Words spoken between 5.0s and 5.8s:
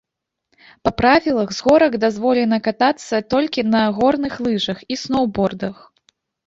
сноўбордах.